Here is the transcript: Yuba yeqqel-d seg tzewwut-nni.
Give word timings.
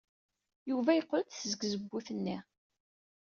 Yuba 0.69 0.91
yeqqel-d 0.93 1.29
seg 1.35 1.57
tzewwut-nni. 1.61 2.37